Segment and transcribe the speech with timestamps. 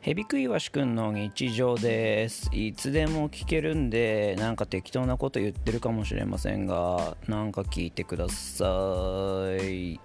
[0.00, 2.48] ヘビクイワシくんの日常です。
[2.54, 8.64] いつでも聞けるんでなんか適当なこと言ってるかもしれませんがなんか聞いてくださ
[9.60, 10.00] い。